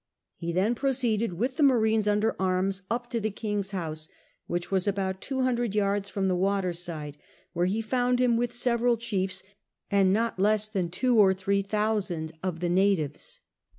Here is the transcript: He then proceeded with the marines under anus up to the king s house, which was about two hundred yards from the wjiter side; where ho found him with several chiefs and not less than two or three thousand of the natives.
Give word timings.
He 0.35 0.51
then 0.51 0.73
proceeded 0.73 1.33
with 1.33 1.57
the 1.57 1.61
marines 1.61 2.07
under 2.07 2.35
anus 2.39 2.81
up 2.89 3.07
to 3.11 3.19
the 3.19 3.29
king 3.29 3.59
s 3.59 3.69
house, 3.69 4.09
which 4.47 4.71
was 4.71 4.87
about 4.87 5.21
two 5.21 5.43
hundred 5.43 5.75
yards 5.75 6.09
from 6.09 6.27
the 6.27 6.35
wjiter 6.35 6.75
side; 6.75 7.17
where 7.53 7.67
ho 7.67 7.81
found 7.83 8.19
him 8.19 8.35
with 8.35 8.51
several 8.51 8.97
chiefs 8.97 9.43
and 9.91 10.11
not 10.11 10.39
less 10.39 10.67
than 10.67 10.89
two 10.89 11.19
or 11.19 11.35
three 11.35 11.61
thousand 11.61 12.31
of 12.41 12.61
the 12.61 12.69
natives. 12.69 13.41